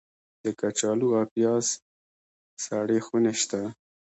د 0.43 0.45
کچالو 0.59 1.07
او 1.17 1.25
پیاز 1.33 1.65
سړې 2.65 2.97
خونې 3.05 3.33
شته؟ 3.41 3.61